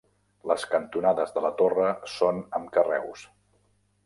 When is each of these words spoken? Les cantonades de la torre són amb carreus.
Les 0.51 0.63
cantonades 0.71 1.35
de 1.35 1.43
la 1.47 1.51
torre 1.59 1.93
són 2.15 2.43
amb 2.61 2.73
carreus. 2.79 3.29